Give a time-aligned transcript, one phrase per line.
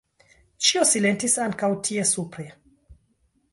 [0.67, 2.49] Ĉio silentis ankaŭ tie supre.